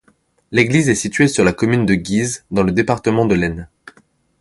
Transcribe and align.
L'église 0.51 0.89
est 0.89 0.95
située 0.95 1.27
sur 1.27 1.43
la 1.43 1.53
commune 1.53 1.85
de 1.85 1.93
Guise, 1.93 2.43
dans 2.49 2.63
le 2.63 2.71
département 2.71 3.27
de 3.27 3.35
l'Aisne. 3.35 3.69